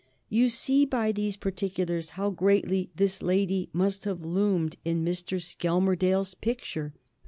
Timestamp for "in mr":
4.83-5.39